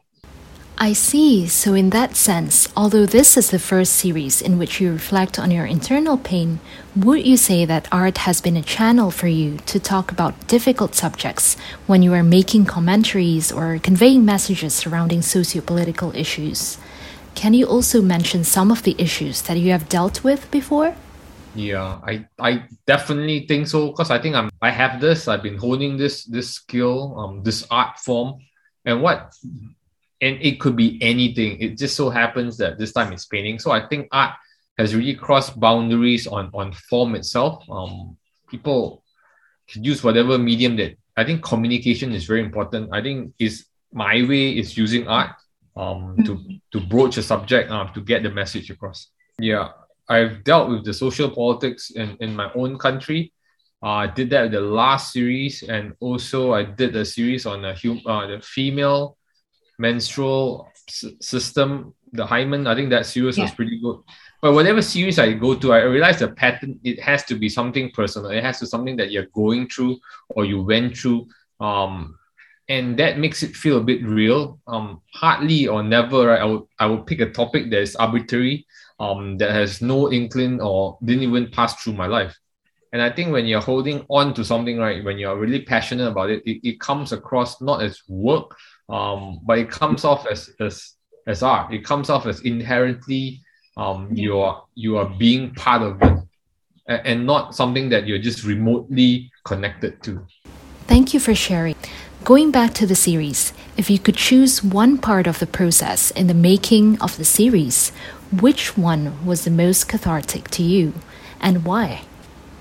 I 0.80 0.94
see. 0.94 1.48
So, 1.48 1.74
in 1.74 1.90
that 1.90 2.16
sense, 2.16 2.72
although 2.78 3.08
this 3.08 3.36
is 3.36 3.50
the 3.50 3.58
first 3.58 3.94
series 3.94 4.44
in 4.44 4.60
which 4.60 4.80
you 4.80 4.92
reflect 4.92 5.40
on 5.40 5.50
your 5.50 5.66
internal 5.66 6.18
pain, 6.18 6.60
would 6.96 7.26
you 7.26 7.36
say 7.36 7.66
that 7.66 7.88
art 7.92 8.20
has 8.20 8.42
been 8.42 8.56
a 8.56 8.62
channel 8.62 9.10
for 9.10 9.28
you 9.28 9.58
to 9.66 9.80
talk 9.80 10.12
about 10.12 10.48
difficult 10.48 10.94
subjects 10.94 11.56
when 11.88 12.04
you 12.04 12.14
are 12.14 12.22
making 12.22 12.66
commentaries 12.66 13.52
or 13.52 13.80
conveying 13.80 14.24
messages 14.24 14.76
surrounding 14.76 15.24
socio-political 15.24 16.16
issues? 16.16 16.78
Can 17.34 17.56
you 17.56 17.66
also 17.66 18.04
mention 18.04 18.44
some 18.44 18.70
of 18.70 18.84
the 18.84 18.96
issues 19.00 19.42
that 19.44 19.58
you 19.58 19.72
have 19.72 19.90
dealt 19.90 20.24
with 20.24 20.50
before? 20.52 20.96
Yeah, 21.58 22.00
I 22.06 22.28
I 22.40 22.66
definitely 22.86 23.48
think 23.48 23.68
so 23.68 23.88
because 23.90 24.12
I 24.12 24.22
think 24.22 24.36
I'm 24.36 24.52
I 24.62 24.70
have 24.70 25.02
this. 25.02 25.28
I've 25.28 25.42
been 25.42 25.58
honing 25.58 25.98
this 25.98 26.24
this 26.26 26.54
skill, 26.54 27.18
um, 27.18 27.42
this 27.42 27.66
art 27.72 27.98
form, 27.98 28.38
and 28.86 29.02
what, 29.02 29.34
and 30.22 30.38
it 30.40 30.60
could 30.60 30.76
be 30.76 31.02
anything. 31.02 31.60
It 31.60 31.78
just 31.78 31.96
so 31.96 32.12
happens 32.12 32.58
that 32.58 32.78
this 32.78 32.94
time 32.94 33.12
it's 33.12 33.26
painting. 33.26 33.58
So 33.58 33.72
I 33.72 33.88
think 33.88 34.08
art 34.12 34.36
has 34.78 34.94
really 34.94 35.16
crossed 35.16 35.60
boundaries 35.60 36.28
on 36.28 36.52
on 36.54 36.74
form 36.74 37.16
itself. 37.16 37.66
Um, 37.72 38.18
people 38.48 39.04
can 39.68 39.84
use 39.84 40.04
whatever 40.04 40.38
medium 40.38 40.76
that 40.78 40.96
I 41.18 41.24
think 41.24 41.42
communication 41.42 42.14
is 42.14 42.26
very 42.26 42.42
important. 42.42 42.94
I 42.94 43.02
think 43.02 43.34
is 43.40 43.66
my 43.92 44.22
way 44.30 44.56
is 44.56 44.78
using 44.78 45.08
art 45.08 45.34
um 45.76 46.18
to 46.24 46.36
mm-hmm. 46.36 46.56
to 46.72 46.86
broach 46.86 47.18
a 47.18 47.24
subject 47.24 47.72
um 47.72 47.90
to 47.96 48.02
get 48.02 48.22
the 48.22 48.30
message 48.30 48.70
across. 48.70 49.10
Yeah, 49.40 49.70
I've 50.10 50.44
dealt 50.44 50.70
with 50.70 50.86
the 50.86 50.94
social 50.94 51.30
politics 51.30 51.92
in, 51.92 52.18
in 52.20 52.36
my 52.36 52.52
own 52.54 52.78
country. 52.78 53.34
Uh, 53.84 53.90
I 53.90 54.08
did 54.08 54.30
that 54.32 54.46
in 54.46 54.52
the 54.52 54.62
last 54.62 55.14
series, 55.14 55.64
and 55.64 55.94
also 56.00 56.54
I 56.54 56.64
did 56.64 56.96
a 56.96 57.06
series 57.06 57.46
on 57.46 57.62
the, 57.62 57.76
hum, 57.76 58.02
uh, 58.06 58.26
the 58.28 58.42
female 58.42 59.18
menstrual 59.78 60.72
s- 60.88 61.06
system, 61.22 61.94
the 62.12 62.26
hymen. 62.26 62.66
I 62.66 62.76
think 62.76 62.90
that 62.90 63.06
series 63.06 63.38
yeah. 63.38 63.44
was 63.44 63.52
pretty 63.54 63.80
good. 63.80 64.00
But 64.42 64.54
whatever 64.54 64.82
series 64.82 65.20
I 65.20 65.34
go 65.34 65.56
to, 65.56 65.74
I 65.74 65.84
realize 65.84 66.20
the 66.20 66.30
pattern. 66.30 66.80
It 66.84 67.00
has 67.02 67.24
to 67.26 67.36
be 67.36 67.50
something 67.50 67.92
personal. 67.92 68.32
It 68.32 68.44
has 68.44 68.60
to 68.60 68.66
be 68.66 68.70
something 68.70 68.98
that 68.98 69.12
you're 69.12 69.28
going 69.34 69.68
through 69.68 69.98
or 70.30 70.46
you 70.46 70.64
went 70.64 70.98
through. 70.98 71.28
Um, 71.60 72.18
and 72.70 72.98
that 73.00 73.18
makes 73.18 73.44
it 73.44 73.56
feel 73.56 73.78
a 73.78 73.84
bit 73.84 74.04
real. 74.06 74.60
Um, 74.68 75.02
hardly 75.14 75.68
or 75.68 75.84
never, 75.84 76.28
right? 76.28 76.42
I 76.42 76.46
would 76.46 76.64
I 76.80 76.86
would 76.86 77.06
pick 77.06 77.22
a 77.22 77.32
topic 77.32 77.70
that 77.70 77.82
is 77.82 77.96
arbitrary 77.96 78.66
um, 79.00 79.38
that 79.38 79.52
has 79.52 79.82
no 79.82 80.12
inkling 80.12 80.62
or 80.62 80.98
didn't 81.04 81.24
even 81.24 81.52
pass 81.52 81.82
through 81.82 81.94
my 81.94 82.08
life. 82.08 82.36
And 82.94 83.02
I 83.02 83.12
think 83.12 83.32
when 83.32 83.46
you're 83.46 83.62
holding 83.62 84.06
on 84.10 84.34
to 84.36 84.46
something, 84.46 84.78
right, 84.78 85.04
when 85.04 85.18
you're 85.18 85.38
really 85.38 85.62
passionate 85.62 86.08
about 86.08 86.30
it, 86.30 86.42
it, 86.46 86.68
it 86.68 86.80
comes 86.80 87.12
across 87.12 87.62
not 87.62 87.84
as 87.84 88.02
work, 88.08 88.56
um, 88.90 89.40
but 89.46 89.60
it 89.60 89.70
comes 89.70 90.06
off 90.06 90.26
as, 90.26 90.50
as, 90.62 90.94
as 91.28 91.44
art. 91.44 91.74
It 91.74 91.84
comes 91.84 92.10
off 92.10 92.26
as 92.26 92.42
inherently 92.42 93.42
um, 93.76 94.10
you 94.12 94.40
are 94.40 94.64
you 94.74 94.98
are 94.98 95.06
being 95.20 95.54
part 95.54 95.84
of 95.84 96.02
it 96.02 96.18
and, 96.88 97.02
and 97.06 97.26
not 97.26 97.54
something 97.54 97.90
that 97.90 98.08
you're 98.08 98.18
just 98.20 98.44
remotely 98.44 99.32
connected 99.44 100.02
to. 100.04 100.26
Thank 100.88 101.14
you 101.14 101.20
for 101.20 101.36
sharing. 101.36 101.76
Going 102.28 102.52
back 102.52 102.74
to 102.74 102.86
the 102.86 102.94
series, 102.94 103.54
if 103.78 103.90
you 103.90 104.00
could 104.00 104.18
choose 104.18 104.62
one 104.62 104.98
part 104.98 105.28
of 105.28 105.40
the 105.40 105.48
process 105.48 106.12
in 106.12 106.28
the 106.28 106.34
making 106.34 107.02
of 107.02 107.16
the 107.16 107.24
series, 107.24 107.94
which 108.42 108.78
one 108.78 109.26
was 109.26 109.46
the 109.46 109.50
most 109.50 109.88
cathartic 109.88 110.50
to 110.50 110.62
you 110.62 110.94
and 111.40 111.64
why? 111.64 112.02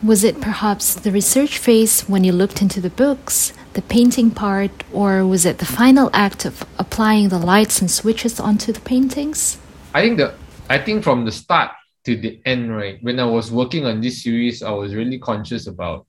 Was 0.01 0.23
it 0.23 0.41
perhaps 0.41 0.95
the 0.95 1.11
research 1.11 1.59
phase 1.59 2.03
when 2.03 2.23
you 2.23 2.31
looked 2.31 2.63
into 2.63 2.81
the 2.81 2.91
books, 2.91 3.53
the 3.73 3.83
painting 3.83 4.31
part, 4.31 4.85
or 4.93 5.27
was 5.27 5.45
it 5.45 5.59
the 5.59 5.67
final 5.67 6.11
act 6.13 6.45
of 6.45 6.65
applying 6.79 7.31
the 7.31 7.45
lights 7.53 7.81
and 7.81 7.91
switches 7.91 8.39
onto 8.39 8.71
the 8.71 8.83
paintings? 8.83 9.59
I 9.93 10.03
think 10.03 10.19
the 10.19 10.35
I 10.71 10.79
think 10.79 11.03
from 11.03 11.25
the 11.25 11.33
start 11.33 11.73
to 12.05 12.15
the 12.17 12.41
end, 12.45 12.71
right, 12.71 13.03
when 13.03 13.19
I 13.19 13.25
was 13.25 13.51
working 13.51 13.85
on 13.85 14.01
this 14.01 14.23
series, 14.23 14.63
I 14.63 14.71
was 14.71 14.95
really 14.95 15.19
conscious 15.19 15.67
about 15.67 16.07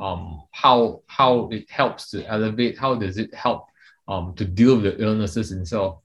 um 0.00 0.42
how 0.52 1.02
how 1.06 1.48
it 1.50 1.68
helps 1.70 2.10
to 2.10 2.24
elevate, 2.26 2.78
how 2.78 2.94
does 2.94 3.18
it 3.18 3.32
help 3.34 3.66
um 4.06 4.34
to 4.34 4.44
deal 4.44 4.76
with 4.76 4.84
the 4.84 5.02
illnesses 5.02 5.52
itself. 5.52 6.00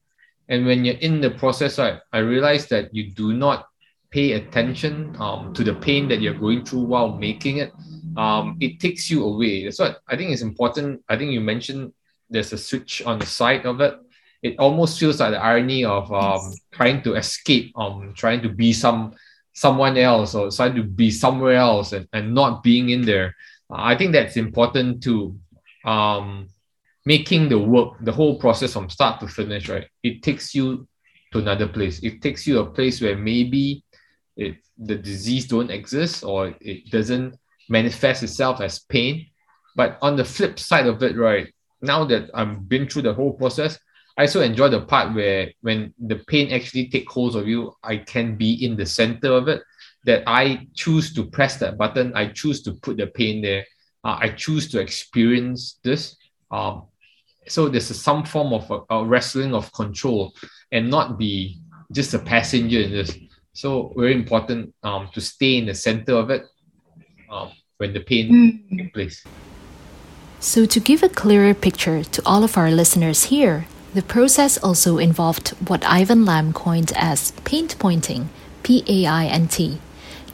And 0.49 0.65
when 0.65 0.83
you're 0.83 0.95
in 0.95 1.21
the 1.21 1.31
process, 1.31 1.79
right, 1.79 1.99
I 2.11 2.19
realized 2.19 2.69
that 2.69 2.93
you 2.93 3.11
do 3.11 3.33
not 3.33 3.67
pay 4.11 4.33
attention 4.33 5.15
um, 5.19 5.53
to 5.53 5.63
the 5.63 5.73
pain 5.73 6.07
that 6.09 6.21
you're 6.21 6.33
going 6.37 6.63
through 6.63 6.83
while 6.83 7.17
making 7.17 7.57
it. 7.57 7.71
Um, 8.17 8.57
it 8.59 8.79
takes 8.79 9.09
you 9.09 9.23
away. 9.23 9.63
That's 9.63 9.79
what 9.79 10.01
I 10.07 10.15
think 10.15 10.31
is 10.31 10.43
important. 10.43 11.01
I 11.09 11.17
think 11.17 11.31
you 11.31 11.41
mentioned 11.41 11.93
there's 12.29 12.53
a 12.53 12.57
switch 12.57 13.01
on 13.05 13.19
the 13.19 13.25
side 13.25 13.65
of 13.65 13.81
it, 13.81 13.95
it 14.43 14.59
almost 14.59 14.99
feels 14.99 15.19
like 15.19 15.31
the 15.31 15.41
irony 15.41 15.85
of 15.85 16.11
um, 16.11 16.53
trying 16.71 17.01
to 17.03 17.15
escape, 17.15 17.71
um, 17.77 18.13
trying 18.15 18.41
to 18.41 18.49
be 18.49 18.73
some 18.73 19.15
someone 19.53 19.97
else 19.97 20.35
or 20.35 20.49
trying 20.49 20.75
to 20.75 20.83
be 20.83 21.09
somewhere 21.11 21.53
else 21.53 21.93
and, 21.93 22.07
and 22.11 22.33
not 22.33 22.61
being 22.61 22.89
in 22.89 23.03
there. 23.03 23.35
Uh, 23.73 23.81
I 23.81 23.97
think 23.97 24.13
that's 24.13 24.37
important 24.37 25.01
to 25.03 25.35
um, 25.85 26.49
making 27.05 27.49
the 27.49 27.59
work, 27.59 27.97
the 28.01 28.11
whole 28.11 28.39
process 28.39 28.73
from 28.73 28.89
start 28.89 29.19
to 29.21 29.27
finish, 29.27 29.67
right? 29.69 29.87
It 30.03 30.21
takes 30.21 30.53
you 30.53 30.87
to 31.31 31.39
another 31.39 31.67
place. 31.67 31.99
It 32.03 32.21
takes 32.21 32.45
you 32.45 32.59
a 32.59 32.65
place 32.65 33.01
where 33.01 33.17
maybe 33.17 33.83
it, 34.37 34.57
the 34.77 34.95
disease 34.95 35.47
don't 35.47 35.71
exist 35.71 36.23
or 36.23 36.53
it 36.61 36.89
doesn't 36.91 37.35
manifest 37.69 38.23
itself 38.23 38.61
as 38.61 38.79
pain. 38.79 39.27
But 39.75 39.97
on 40.01 40.15
the 40.15 40.25
flip 40.25 40.59
side 40.59 40.85
of 40.85 41.01
it, 41.01 41.17
right, 41.17 41.51
now 41.81 42.05
that 42.05 42.29
I've 42.33 42.69
been 42.69 42.87
through 42.87 43.01
the 43.03 43.13
whole 43.13 43.33
process, 43.33 43.79
I 44.17 44.23
also 44.23 44.41
enjoy 44.41 44.69
the 44.69 44.81
part 44.81 45.15
where 45.15 45.51
when 45.61 45.93
the 45.99 46.17
pain 46.27 46.53
actually 46.53 46.89
take 46.89 47.09
hold 47.09 47.35
of 47.35 47.47
you, 47.47 47.73
I 47.83 47.97
can 47.97 48.35
be 48.35 48.63
in 48.63 48.75
the 48.75 48.85
center 48.85 49.33
of 49.33 49.47
it. 49.47 49.63
That 50.05 50.23
I 50.27 50.67
choose 50.73 51.13
to 51.13 51.23
press 51.23 51.57
that 51.57 51.77
button. 51.77 52.13
I 52.15 52.27
choose 52.27 52.61
to 52.63 52.73
put 52.73 52.97
the 52.97 53.07
pain 53.07 53.41
there. 53.41 53.65
Uh, 54.03 54.17
I 54.19 54.29
choose 54.29 54.69
to 54.71 54.81
experience 54.81 55.79
this. 55.83 56.17
Um, 56.51 56.83
so 57.47 57.69
there's 57.69 57.87
some 57.99 58.23
form 58.23 58.53
of 58.53 58.69
a, 58.69 58.95
a, 58.95 59.05
wrestling 59.05 59.53
of 59.53 59.71
control 59.73 60.33
and 60.71 60.89
not 60.89 61.17
be 61.17 61.59
just 61.91 62.13
a 62.13 62.19
passenger 62.19 62.79
in 62.79 62.91
this. 62.91 63.15
So 63.53 63.93
very 63.95 64.13
important 64.13 64.73
um, 64.83 65.09
to 65.13 65.21
stay 65.21 65.57
in 65.57 65.67
the 65.67 65.75
center 65.75 66.13
of 66.13 66.29
it 66.29 66.43
um, 67.29 67.51
when 67.77 67.93
the 67.93 67.99
pain 68.01 68.31
mm. 68.31 68.77
takes 68.77 68.91
place. 68.91 69.23
So 70.39 70.65
to 70.65 70.79
give 70.79 71.03
a 71.03 71.09
clearer 71.09 71.53
picture 71.53 72.03
to 72.03 72.21
all 72.25 72.43
of 72.43 72.57
our 72.57 72.71
listeners 72.71 73.25
here, 73.25 73.65
the 73.93 74.01
process 74.01 74.57
also 74.57 74.97
involved 74.97 75.49
what 75.69 75.85
Ivan 75.85 76.25
Lam 76.25 76.51
coined 76.51 76.91
as 76.95 77.31
paint 77.45 77.77
pointing, 77.79 78.29
P 78.63 78.83
A 78.87 79.05
I 79.05 79.25
N 79.25 79.47
T. 79.47 79.79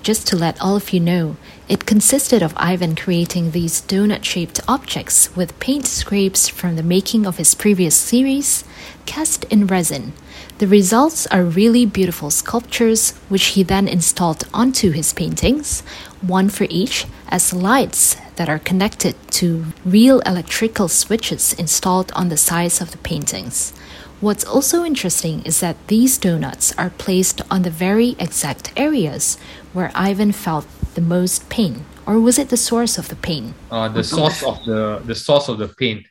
Just 0.02 0.28
to 0.28 0.38
let 0.38 0.60
all 0.62 0.76
of 0.78 0.92
you 0.92 1.00
know, 1.00 1.36
it 1.68 1.86
consisted 1.86 2.42
of 2.42 2.54
Ivan 2.56 2.96
creating 2.96 3.52
these 3.52 3.82
donut 3.82 4.24
shaped 4.24 4.60
objects 4.68 5.36
with 5.36 5.60
paint 5.60 5.86
scrapes 5.86 6.48
from 6.48 6.76
the 6.76 6.84
making 6.84 7.28
of 7.28 7.38
his 7.38 7.54
previous 7.54 7.96
series, 7.96 8.64
cast 9.06 9.44
in 9.46 9.68
resin. 9.68 10.14
The 10.60 10.68
results 10.68 11.28
are 11.28 11.44
really 11.44 11.86
beautiful 11.86 12.32
sculptures, 12.32 13.12
which 13.28 13.48
he 13.48 13.64
then 13.64 13.88
installed 13.88 14.46
onto 14.54 14.92
his 14.92 15.14
paintings, 15.14 15.82
one 16.22 16.50
for 16.50 16.66
each, 16.70 17.06
as 17.28 17.54
lights 17.54 18.16
that 18.38 18.50
are 18.50 18.60
connected 18.60 19.16
to 19.32 19.66
real 19.86 20.22
electrical 20.22 20.88
switches 20.88 21.54
installed 21.54 22.12
on 22.14 22.30
the 22.30 22.38
sides 22.38 22.82
of 22.82 22.92
the 22.92 22.98
paintings. 23.00 23.74
What's 24.22 24.44
also 24.44 24.84
interesting 24.84 25.42
is 25.44 25.62
that 25.62 25.78
these 25.88 26.18
donuts 26.18 26.74
are 26.78 26.90
placed 26.90 27.42
on 27.50 27.62
the 27.62 27.70
very 27.70 28.16
exact 28.20 28.74
areas 28.76 29.38
where 29.72 29.92
Ivan 29.96 30.34
felt 30.34 30.68
the 30.96 31.02
most 31.02 31.48
pain, 31.50 31.86
or 32.06 32.20
was 32.20 32.38
it 32.38 32.50
the 32.50 32.58
source 32.58 32.98
of 32.98 33.08
the 33.08 33.16
pain? 33.16 33.54
Uh, 33.72 33.88
the 33.88 34.04
source 34.04 34.44
of 34.44 34.60
the 34.66 35.02
the 35.06 35.16
source 35.16 35.48
of 35.48 35.58
the 35.58 35.70
pain, 35.80 36.04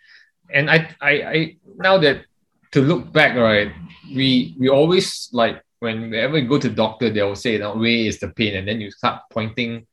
and 0.49 0.71
I 0.71 0.89
I, 1.01 1.13
I 1.37 1.57
now 1.77 1.99
that 1.99 2.25
to 2.73 2.81
look 2.81 3.13
back 3.13 3.37
right 3.37 3.73
we 4.15 4.57
we 4.59 4.69
always 4.69 5.29
like 5.33 5.63
whenever 5.81 6.35
we 6.35 6.43
go 6.43 6.59
to 6.59 6.69
the 6.69 6.75
doctor, 6.75 7.11
they 7.11 7.23
will 7.23 7.37
say, 7.37 7.59
"Now 7.59 7.77
where 7.77 8.09
is 8.09 8.19
the 8.19 8.29
pain?" 8.29 8.57
And 8.57 8.67
then 8.67 8.81
you 8.81 8.91
start 8.91 9.23
pointing 9.31 9.87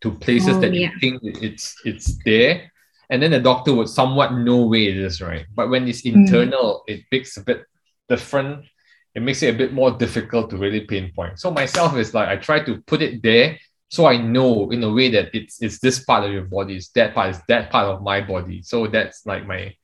to 0.00 0.12
places 0.12 0.56
oh, 0.56 0.60
that 0.60 0.72
yeah. 0.72 0.90
you 0.90 0.98
think 1.00 1.20
it's 1.42 1.74
it's 1.84 2.16
there, 2.24 2.70
and 3.10 3.22
then 3.22 3.30
the 3.30 3.40
doctor 3.40 3.74
would 3.74 3.88
somewhat 3.88 4.34
know 4.34 4.66
where 4.66 4.80
it 4.80 4.96
is, 4.96 5.20
right? 5.20 5.46
But 5.54 5.70
when 5.70 5.86
it's 5.88 6.02
internal, 6.02 6.84
mm. 6.88 6.94
it 6.94 7.04
makes 7.10 7.36
a 7.36 7.42
bit 7.42 7.64
different. 8.08 8.64
It 9.14 9.22
makes 9.22 9.42
it 9.42 9.54
a 9.54 9.58
bit 9.58 9.72
more 9.72 9.92
difficult 9.92 10.50
to 10.50 10.56
really 10.56 10.80
pinpoint. 10.80 11.40
So 11.40 11.50
myself 11.50 11.96
is 11.96 12.12
like 12.12 12.28
I 12.28 12.36
try 12.36 12.60
to 12.64 12.82
put 12.82 13.00
it 13.02 13.22
there 13.22 13.56
so 13.88 14.06
I 14.06 14.16
know 14.16 14.70
in 14.70 14.82
a 14.82 14.92
way 14.92 15.10
that 15.10 15.30
it's 15.32 15.62
it's 15.62 15.78
this 15.78 16.04
part 16.04 16.24
of 16.24 16.32
your 16.32 16.44
body, 16.44 16.76
it's 16.76 16.88
that 16.90 17.14
part, 17.14 17.30
it's 17.30 17.40
that 17.48 17.70
part 17.70 17.86
of 17.86 18.02
my 18.02 18.20
body. 18.20 18.62
So 18.62 18.86
that's 18.86 19.24
like 19.26 19.46
my 19.46 19.74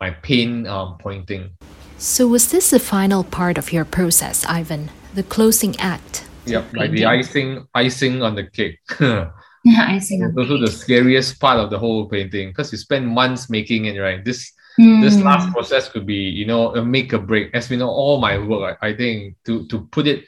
my 0.00 0.10
pain 0.10 0.66
um 0.66 0.98
pointing. 0.98 1.50
So, 1.98 2.26
was 2.26 2.50
this 2.50 2.70
the 2.70 2.80
final 2.80 3.22
part 3.22 3.58
of 3.58 3.72
your 3.72 3.84
process, 3.84 4.44
Ivan? 4.46 4.90
The 5.14 5.22
closing 5.22 5.78
act? 5.78 6.24
Yep, 6.46 6.74
like 6.74 6.90
the 6.90 7.04
icing, 7.04 7.68
icing 7.74 8.22
on 8.22 8.34
the 8.34 8.44
cake. 8.50 8.80
icing 9.66 10.24
on 10.24 10.36
also 10.38 10.58
the 10.58 10.70
scariest 10.70 11.40
part 11.40 11.58
of 11.58 11.70
the 11.70 11.78
whole 11.78 12.08
painting 12.08 12.48
because 12.48 12.72
you 12.72 12.78
spend 12.78 13.06
months 13.06 13.48
making 13.48 13.84
it, 13.86 13.98
right? 13.98 14.24
This 14.24 14.52
mm. 14.78 15.00
this 15.00 15.16
hmm. 15.16 15.22
last 15.22 15.52
process 15.52 15.88
could 15.88 16.06
be, 16.06 16.28
you 16.30 16.46
know, 16.46 16.74
a 16.74 16.84
make 16.84 17.12
or 17.12 17.18
break. 17.18 17.54
As 17.54 17.70
we 17.70 17.76
know, 17.76 17.88
all 17.88 18.20
my 18.20 18.38
work, 18.38 18.78
I, 18.82 18.88
I 18.88 18.96
think, 18.96 19.36
to 19.44 19.66
to 19.68 19.82
put 19.92 20.06
it, 20.06 20.26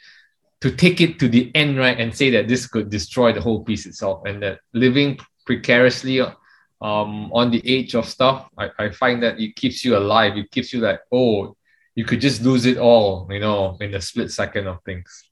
to 0.61 0.71
take 0.71 1.01
it 1.01 1.19
to 1.19 1.27
the 1.27 1.51
end, 1.53 1.77
right, 1.77 1.99
and 1.99 2.15
say 2.15 2.29
that 2.31 2.47
this 2.47 2.67
could 2.67 2.89
destroy 2.89 3.33
the 3.33 3.41
whole 3.41 3.63
piece 3.63 3.85
itself, 3.85 4.23
and 4.25 4.41
that 4.41 4.59
living 4.73 5.19
precariously 5.45 6.21
um, 6.21 7.31
on 7.33 7.51
the 7.51 7.61
edge 7.65 7.95
of 7.95 8.07
stuff, 8.07 8.49
I, 8.57 8.69
I 8.77 8.89
find 8.89 9.21
that 9.23 9.39
it 9.39 9.55
keeps 9.55 9.83
you 9.83 9.97
alive. 9.97 10.37
It 10.37 10.51
keeps 10.51 10.73
you 10.73 10.79
like, 10.79 11.01
oh, 11.11 11.55
you 11.95 12.05
could 12.05 12.21
just 12.21 12.41
lose 12.41 12.65
it 12.65 12.77
all, 12.77 13.27
you 13.31 13.39
know, 13.39 13.77
in 13.79 13.93
a 13.95 14.01
split 14.01 14.31
second 14.31 14.67
of 14.67 14.83
things. 14.83 15.29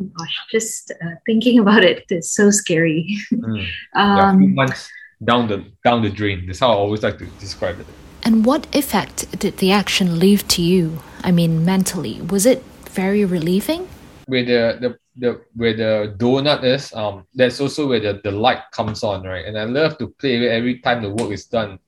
Oh 0.00 0.04
gosh, 0.04 0.38
just 0.50 0.90
uh, 0.90 1.16
thinking 1.26 1.58
about 1.58 1.84
it 1.84 2.04
is 2.10 2.32
so 2.32 2.50
scary. 2.50 3.18
Mm. 3.32 3.66
um, 3.94 4.42
yeah, 4.42 4.48
months 4.48 4.90
down 5.24 5.48
the 5.48 5.64
down 5.84 6.02
the 6.02 6.10
drain. 6.10 6.46
That's 6.46 6.60
how 6.60 6.70
I 6.70 6.74
always 6.74 7.02
like 7.02 7.18
to 7.18 7.26
describe 7.38 7.80
it. 7.80 7.86
And 8.24 8.46
what 8.46 8.72
effect 8.74 9.38
did 9.38 9.58
the 9.58 9.72
action 9.72 10.18
leave 10.18 10.46
to 10.48 10.62
you? 10.62 11.00
I 11.22 11.32
mean, 11.32 11.64
mentally, 11.64 12.22
was 12.22 12.46
it 12.46 12.62
very 12.90 13.24
relieving? 13.24 13.88
Where 14.26 14.44
the 14.44 14.78
the, 14.80 14.98
the 15.16 15.40
where 15.54 15.76
the 15.76 16.14
donut 16.16 16.64
is, 16.64 16.92
um, 16.94 17.26
that's 17.34 17.60
also 17.60 17.88
where 17.88 18.00
the, 18.00 18.20
the 18.22 18.30
light 18.30 18.62
comes 18.70 19.02
on, 19.02 19.24
right? 19.24 19.44
And 19.44 19.58
I 19.58 19.64
love 19.64 19.98
to 19.98 20.08
play 20.08 20.40
with 20.40 20.50
every 20.50 20.78
time 20.78 21.02
the 21.02 21.10
work 21.10 21.30
is 21.32 21.46
done 21.46 21.78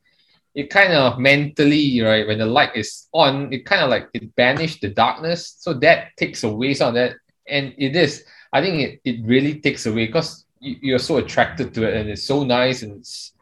it 0.54 0.70
kind 0.70 0.92
of 0.92 1.18
mentally, 1.18 2.00
right, 2.00 2.26
when 2.26 2.38
the 2.38 2.46
light 2.46 2.76
is 2.76 3.08
on, 3.12 3.52
it 3.52 3.66
kind 3.66 3.82
of 3.82 3.90
like 3.90 4.08
it 4.14 4.34
banished 4.36 4.80
the 4.80 4.88
darkness. 4.88 5.56
So 5.58 5.74
that 5.74 6.16
takes 6.16 6.44
away 6.44 6.74
some 6.74 6.88
of 6.88 6.94
that. 6.94 7.16
And 7.48 7.74
it 7.76 7.96
is, 7.96 8.24
I 8.52 8.60
think 8.60 8.80
it, 8.80 9.00
it 9.04 9.24
really 9.24 9.60
takes 9.60 9.86
away 9.86 10.06
because 10.06 10.44
you, 10.60 10.76
you're 10.80 10.98
so 10.98 11.18
attracted 11.18 11.74
to 11.74 11.86
it 11.88 11.94
and 11.94 12.08
it's 12.08 12.24
so 12.24 12.44
nice 12.44 12.82
and 12.82 12.92
it's 12.98 13.32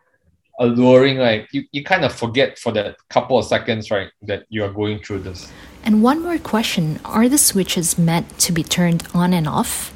alluring. 0.59 1.19
Like 1.19 1.49
you, 1.53 1.65
you 1.73 1.85
kind 1.85 2.05
of 2.05 2.13
forget 2.13 2.59
for 2.59 2.73
that 2.73 2.97
couple 3.09 3.39
of 3.39 3.45
seconds, 3.45 3.91
right, 3.91 4.11
that 4.23 4.45
you 4.49 4.65
are 4.65 4.73
going 4.73 5.01
through 5.01 5.21
this. 5.21 5.51
And 5.85 6.03
one 6.03 6.23
more 6.23 6.39
question 6.39 7.01
Are 7.05 7.29
the 7.29 7.39
switches 7.39 7.99
meant 7.99 8.39
to 8.41 8.53
be 8.53 8.63
turned 8.63 9.07
on 9.15 9.33
and 9.33 9.49
off? 9.49 9.93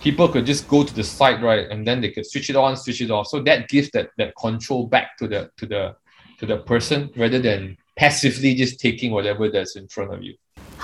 People 0.00 0.28
could 0.28 0.46
just 0.46 0.66
go 0.66 0.82
to 0.82 0.92
the 0.92 1.04
site, 1.04 1.40
right, 1.40 1.70
and 1.70 1.86
then 1.86 2.00
they 2.00 2.10
could 2.10 2.26
switch 2.26 2.50
it 2.50 2.56
on, 2.56 2.76
switch 2.76 3.00
it 3.00 3.10
off. 3.10 3.28
So 3.28 3.40
that 3.42 3.68
gives 3.68 3.88
that, 3.90 4.10
that 4.18 4.34
control 4.36 4.86
back 4.86 5.16
to 5.18 5.28
the 5.28 5.50
to 5.58 5.66
the 5.66 5.96
to 6.38 6.46
the 6.46 6.58
person 6.58 7.10
rather 7.16 7.38
than 7.38 7.76
passively 7.96 8.54
just 8.54 8.80
taking 8.80 9.12
whatever 9.12 9.48
that's 9.48 9.76
in 9.76 9.86
front 9.86 10.12
of 10.12 10.22
you. 10.22 10.34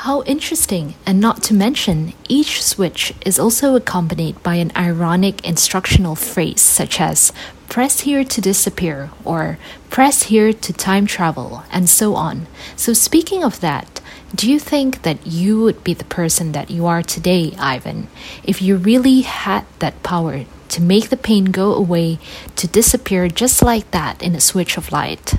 How 0.02 0.23
interesting, 0.23 0.95
and 1.05 1.19
not 1.19 1.43
to 1.43 1.55
mention, 1.55 2.12
each 2.28 2.62
switch 2.62 3.12
is 3.26 3.37
also 3.37 3.75
accompanied 3.75 4.40
by 4.45 4.55
an 4.55 4.71
ironic 4.76 5.45
instructional 5.45 6.14
phrase 6.14 6.61
such 6.61 7.00
as 7.00 7.33
press 7.69 8.00
here 8.00 8.23
to 8.23 8.40
disappear 8.40 9.11
or 9.25 9.59
press 9.90 10.25
here 10.31 10.52
to 10.52 10.73
time 10.73 11.07
travel, 11.07 11.64
and 11.73 11.90
so 11.90 12.14
on. 12.14 12.47
So, 12.76 12.93
speaking 12.93 13.43
of 13.43 13.59
that, 13.59 14.00
do 14.33 14.49
you 14.49 14.61
think 14.61 15.02
that 15.02 15.26
you 15.26 15.61
would 15.62 15.83
be 15.83 15.95
the 15.95 16.05
person 16.05 16.52
that 16.52 16.71
you 16.71 16.87
are 16.87 17.02
today, 17.02 17.57
Ivan, 17.59 18.07
if 18.45 18.62
you 18.62 18.76
really 18.76 19.23
had 19.23 19.67
that 19.81 20.05
power 20.05 20.45
to 20.69 20.81
make 20.81 21.09
the 21.09 21.17
pain 21.17 21.47
go 21.47 21.75
away, 21.75 22.21
to 22.55 22.69
disappear 22.69 23.26
just 23.26 23.62
like 23.62 23.90
that 23.90 24.23
in 24.23 24.37
a 24.37 24.40
switch 24.40 24.76
of 24.76 24.93
light? 24.93 25.35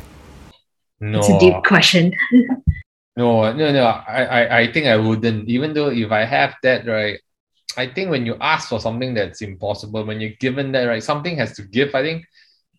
No. 1.00 1.20
It's 1.20 1.30
a 1.30 1.40
deep 1.40 1.64
question. 1.64 2.14
no, 3.16 3.52
no, 3.54 3.72
no. 3.72 3.84
I, 3.86 4.24
I, 4.24 4.60
I 4.60 4.72
think 4.72 4.88
I 4.88 4.98
wouldn't. 4.98 5.50
Even 5.50 5.74
though 5.74 5.90
if 5.90 6.12
I 6.12 6.26
have 6.26 6.56
that, 6.64 6.88
right, 6.88 7.20
I 7.78 7.88
think 7.88 8.10
when 8.10 8.26
you 8.26 8.36
ask 8.40 8.70
for 8.70 8.80
something 8.80 9.14
that's 9.14 9.42
impossible, 9.42 10.06
when 10.06 10.20
you're 10.20 10.38
given 10.40 10.72
that, 10.74 10.86
right, 10.86 11.04
something 11.04 11.38
has 11.38 11.54
to 11.58 11.64
give. 11.64 11.94
I 11.96 12.02
think 12.02 12.26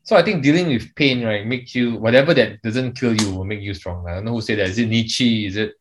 so. 0.04 0.16
I 0.16 0.22
think 0.22 0.42
dealing 0.42 0.68
with 0.68 0.94
pain, 0.94 1.24
right, 1.24 1.46
makes 1.46 1.74
you 1.74 1.96
whatever 1.96 2.34
that 2.34 2.62
doesn't 2.62 2.98
kill 2.98 3.14
you 3.14 3.34
will 3.34 3.44
make 3.44 3.60
you 3.60 3.74
strong. 3.74 4.06
I 4.08 4.14
don't 4.14 4.24
know 4.24 4.32
who 4.32 4.40
said 4.40 4.58
that. 4.58 4.68
Is 4.68 4.78
it 4.78 4.88
Nietzsche? 4.88 5.46
Is 5.46 5.56
it 5.56 5.74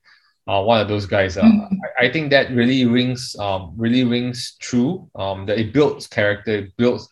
uh, 0.47 0.61
one 0.61 0.81
of 0.81 0.87
those 0.87 1.05
guys? 1.05 1.37
Uh, 1.37 1.43
mm-hmm. 1.43 1.75
I, 1.99 2.07
I, 2.07 2.11
think 2.11 2.31
that 2.31 2.51
really 2.51 2.85
rings, 2.85 3.35
um, 3.39 3.73
really 3.77 4.03
rings 4.03 4.55
true. 4.59 5.09
Um, 5.15 5.45
that 5.45 5.57
it 5.57 5.73
builds 5.73 6.07
character, 6.07 6.51
it 6.51 6.77
builds 6.77 7.07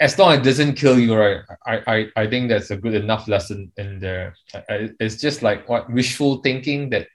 as 0.00 0.18
long 0.18 0.32
as 0.32 0.38
it 0.38 0.44
doesn't 0.44 0.74
kill 0.74 0.98
you, 0.98 1.14
right? 1.14 1.42
I, 1.66 1.82
I, 1.86 2.22
I 2.22 2.26
think 2.26 2.48
that's 2.48 2.70
a 2.70 2.76
good 2.76 2.94
enough 2.94 3.26
lesson 3.26 3.72
in 3.76 3.98
there. 3.98 4.34
It's 5.00 5.20
just 5.20 5.42
like 5.42 5.68
what 5.68 5.92
wishful 5.92 6.38
thinking 6.38 6.90
that 6.90 7.08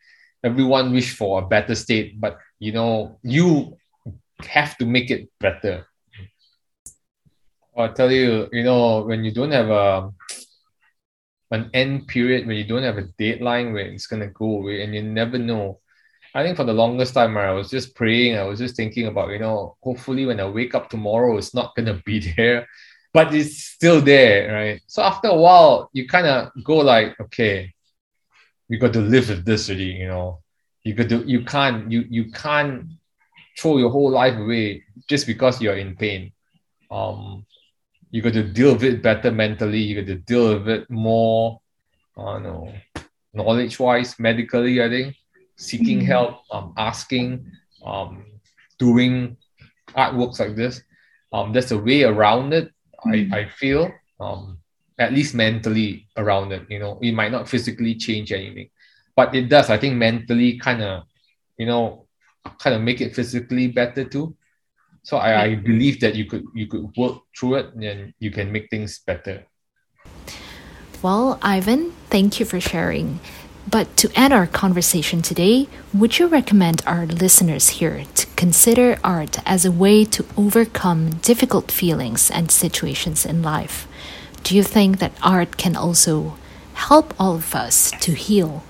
everyone 0.44 0.92
wish 0.92 1.16
for 1.16 1.42
a 1.42 1.48
better 1.48 1.76
state, 1.76 2.20
but 2.20 2.38
you 2.60 2.74
know, 2.74 3.20
you 3.24 3.78
have 4.42 4.78
to 4.78 4.86
make 4.86 5.10
it 5.10 5.30
better. 5.40 5.88
I'll 7.76 7.94
tell 7.94 8.12
you, 8.12 8.50
you 8.52 8.64
know, 8.64 9.04
when 9.04 9.24
you 9.24 9.32
don't 9.32 9.52
have 9.52 9.70
a 9.70 10.12
an 11.52 11.70
end 11.74 12.08
period 12.08 12.48
where 12.48 12.56
you 12.56 12.64
don't 12.64 12.84
have 12.84 12.98
a 12.98 13.08
deadline 13.20 13.74
where 13.74 13.86
it's 13.86 14.08
gonna 14.08 14.28
go 14.28 14.58
away 14.58 14.84
and 14.84 14.94
you 14.94 15.04
never 15.04 15.38
know. 15.38 15.80
I 16.36 16.44
think 16.44 16.58
for 16.58 16.64
the 16.64 16.74
longest 16.74 17.14
time, 17.14 17.38
I 17.38 17.52
was 17.52 17.70
just 17.70 17.96
praying. 17.96 18.38
I 18.38 18.44
was 18.44 18.60
just 18.60 18.76
thinking 18.76 19.08
about, 19.08 19.30
you 19.30 19.40
know, 19.40 19.78
hopefully 19.84 20.26
when 20.26 20.40
I 20.40 20.50
wake 20.50 20.74
up 20.74 20.90
tomorrow, 20.90 21.38
it's 21.38 21.54
not 21.54 21.76
gonna 21.76 22.02
be 22.06 22.20
there, 22.20 22.68
but 23.14 23.34
it's 23.34 23.58
still 23.58 24.02
there, 24.02 24.52
right? 24.54 24.82
So 24.88 25.04
after 25.04 25.28
a 25.28 25.36
while, 25.36 25.90
you 25.94 26.08
kind 26.08 26.26
of 26.28 26.52
go 26.64 26.78
like, 26.78 27.20
okay, 27.20 27.74
you 28.68 28.80
got 28.80 28.94
to 28.94 29.02
live 29.02 29.30
with 29.30 29.46
this 29.46 29.70
already, 29.70 29.86
you 29.86 30.08
know. 30.08 30.40
You 30.84 30.94
got 30.96 31.10
to, 31.10 31.24
you 31.24 31.46
can't, 31.46 31.92
you 31.92 32.06
you 32.10 32.32
can't 32.32 32.88
throw 33.58 33.78
your 33.78 33.90
whole 33.90 34.10
life 34.10 34.36
away 34.38 34.84
just 35.08 35.28
because 35.28 35.62
you're 35.62 35.78
in 35.78 35.96
pain. 35.96 36.32
Um, 36.92 37.46
you 38.12 38.22
got 38.22 38.34
to 38.34 38.44
deal 38.44 38.74
with 38.74 38.84
it 38.84 39.02
better 39.02 39.32
mentally. 39.32 39.80
You 39.80 40.02
got 40.02 40.08
to 40.08 40.16
deal 40.16 40.54
with 40.54 40.68
it 40.68 40.90
more, 40.90 41.62
I 42.18 42.34
don't 42.34 42.44
know, 42.44 42.74
knowledge 43.34 43.80
wise, 43.80 44.20
medically. 44.20 44.84
I 44.84 44.90
think 44.90 45.16
seeking 45.56 46.00
mm-hmm. 46.00 46.08
help, 46.08 46.42
um, 46.52 46.74
asking, 46.78 47.46
um, 47.86 48.26
doing 48.80 49.38
artworks 49.96 50.40
like 50.40 50.56
this. 50.56 50.82
Um, 51.32 51.54
there's 51.54 51.72
a 51.72 51.78
way 51.78 52.04
around 52.04 52.54
it. 52.54 52.72
Mm-hmm. 53.06 53.34
I 53.34 53.40
I 53.40 53.50
feel 53.50 53.92
um, 54.20 54.60
at 55.00 55.14
least 55.14 55.36
mentally 55.36 56.08
around 56.18 56.52
it. 56.52 56.64
You 56.70 56.80
know, 56.80 57.00
it 57.02 57.14
might 57.14 57.32
not 57.32 57.50
physically 57.50 57.96
change 57.96 58.32
anything, 58.32 58.70
but 59.16 59.36
it 59.36 59.50
does. 59.50 59.70
I 59.70 59.78
think 59.78 59.96
mentally, 59.96 60.58
kind 60.60 60.82
of, 60.82 61.04
you 61.58 61.66
know, 61.66 62.08
kind 62.60 62.76
of 62.76 62.82
make 62.82 63.02
it 63.02 63.16
physically 63.16 63.68
better 63.68 64.04
too. 64.04 64.36
So 65.04 65.18
I, 65.18 65.44
I 65.44 65.56
believe 65.56 66.00
that 66.00 66.16
you 66.16 66.26
could 66.26 66.46
you 66.54 66.68
could 66.68 66.96
work 66.96 67.22
through 67.38 67.56
it 67.56 67.74
and 67.76 68.14
you 68.20 68.32
can 68.32 68.52
make 68.52 68.70
things 68.70 69.00
better. 69.00 69.46
Well, 71.02 71.38
Ivan, 71.42 71.92
thank 72.10 72.40
you 72.40 72.46
for 72.46 72.62
sharing. 72.62 73.20
But 73.74 73.98
to 73.98 74.12
end 74.14 74.34
our 74.34 74.46
conversation 74.46 75.24
today, 75.24 75.68
would 75.96 76.20
you 76.20 76.28
recommend 76.28 76.84
our 76.86 77.08
listeners 77.08 77.82
here 77.82 78.06
to 78.14 78.28
consider 78.36 79.00
art 79.04 79.40
as 79.48 79.66
a 79.66 79.72
way 79.72 80.06
to 80.14 80.24
overcome 80.38 81.16
difficult 81.24 81.72
feelings 81.72 82.30
and 82.30 82.52
situations 82.52 83.26
in 83.26 83.42
life? 83.42 83.88
Do 84.44 84.56
you 84.56 84.62
think 84.62 85.00
that 85.00 85.18
art 85.24 85.58
can 85.58 85.76
also 85.76 86.38
help 86.76 87.16
all 87.20 87.34
of 87.34 87.56
us 87.56 87.90
to 88.02 88.12
heal? 88.12 88.62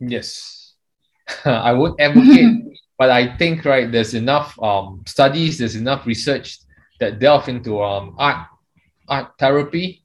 Yes. 0.00 0.74
I 1.46 1.72
would 1.72 1.98
advocate 1.98 2.76
but 2.98 3.08
I 3.08 3.34
think 3.38 3.64
right 3.64 3.90
there's 3.90 4.12
enough 4.12 4.52
um, 4.62 5.02
studies, 5.06 5.56
there's 5.56 5.76
enough 5.76 6.04
research 6.04 6.58
that 7.00 7.20
delve 7.20 7.48
into 7.48 7.82
um, 7.82 8.14
art 8.18 8.46
art 9.08 9.32
therapy, 9.38 10.04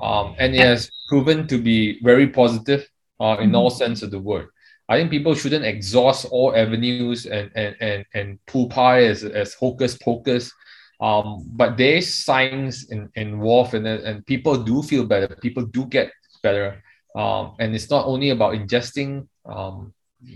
um, 0.00 0.36
and 0.38 0.54
it 0.54 0.60
has 0.60 0.90
proven 1.08 1.46
to 1.46 1.56
be 1.56 1.98
very 2.02 2.26
positive 2.26 2.86
uh, 3.20 3.36
in 3.40 3.54
all 3.54 3.70
mm-hmm. 3.70 3.78
sense 3.78 4.02
of 4.02 4.10
the 4.10 4.18
word. 4.18 4.48
I 4.88 4.98
think 4.98 5.10
people 5.10 5.34
shouldn't 5.34 5.64
exhaust 5.64 6.26
all 6.30 6.54
avenues 6.54 7.26
and 7.26 7.50
and 7.56 7.76
and, 7.80 8.04
and 8.14 8.38
pull 8.46 8.68
pie 8.68 9.04
as, 9.04 9.24
as 9.24 9.54
hocus 9.54 9.98
pocus. 9.98 10.52
Um, 11.00 11.44
but 11.52 11.76
there's 11.76 12.08
science 12.12 12.90
in, 12.90 13.10
involved 13.16 13.74
in 13.74 13.84
it, 13.84 14.04
and 14.04 14.24
people 14.24 14.56
do 14.62 14.82
feel 14.82 15.04
better. 15.04 15.28
People 15.42 15.66
do 15.66 15.84
get 15.86 16.10
better. 16.42 16.82
Um, 17.14 17.54
and 17.58 17.74
it's 17.74 17.90
not 17.90 18.06
only 18.06 18.30
about 18.30 18.54
ingesting 18.54 19.28
um, 19.44 19.92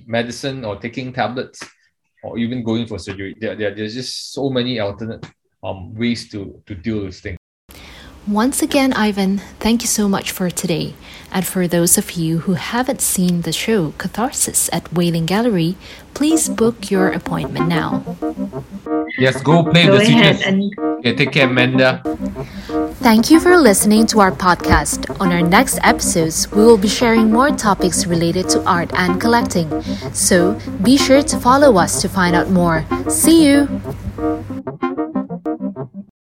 medicine 0.06 0.64
or 0.64 0.76
taking 0.76 1.12
tablets 1.12 1.60
or 2.22 2.38
even 2.38 2.62
going 2.62 2.86
for 2.86 2.98
surgery. 2.98 3.36
There, 3.40 3.56
there, 3.56 3.74
there's 3.74 3.94
just 3.94 4.32
so 4.32 4.50
many 4.50 4.80
alternate 4.80 5.24
um, 5.62 5.94
ways 5.94 6.28
to, 6.30 6.60
to 6.66 6.74
deal 6.74 7.04
with 7.04 7.18
things. 7.18 7.39
Once 8.30 8.62
again, 8.62 8.92
Ivan, 8.92 9.38
thank 9.58 9.82
you 9.82 9.88
so 9.88 10.08
much 10.08 10.30
for 10.30 10.50
today. 10.50 10.94
And 11.32 11.44
for 11.44 11.66
those 11.66 11.98
of 11.98 12.12
you 12.12 12.38
who 12.46 12.52
haven't 12.52 13.00
seen 13.00 13.40
the 13.40 13.52
show 13.52 13.92
Catharsis 13.98 14.70
at 14.72 14.92
Wei-Ling 14.92 15.26
Gallery, 15.26 15.74
please 16.14 16.48
book 16.48 16.92
your 16.92 17.08
appointment 17.08 17.66
now. 17.66 18.04
Yes, 19.18 19.42
go 19.42 19.64
play 19.64 19.86
go 19.86 19.98
the 19.98 20.02
ahead 20.02 20.42
and 20.42 20.72
yeah, 21.02 21.14
take 21.14 21.32
care, 21.32 21.48
Amanda. 21.48 22.02
Thank 23.02 23.32
you 23.32 23.40
for 23.40 23.56
listening 23.56 24.06
to 24.06 24.20
our 24.20 24.30
podcast. 24.30 25.10
On 25.20 25.32
our 25.32 25.42
next 25.42 25.80
episodes, 25.82 26.48
we 26.52 26.62
will 26.62 26.78
be 26.78 26.86
sharing 26.86 27.32
more 27.32 27.50
topics 27.50 28.06
related 28.06 28.48
to 28.50 28.62
art 28.62 28.92
and 28.94 29.20
collecting. 29.20 29.82
So 30.12 30.56
be 30.84 30.96
sure 30.96 31.22
to 31.22 31.36
follow 31.36 31.78
us 31.78 32.00
to 32.02 32.08
find 32.08 32.36
out 32.36 32.48
more. 32.48 32.86
See 33.08 33.44
you! 33.44 33.66